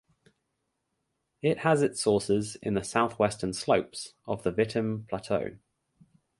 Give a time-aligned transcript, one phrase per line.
[1.43, 5.57] It has its sources in the southwestern slopes of the Vitim Plateau.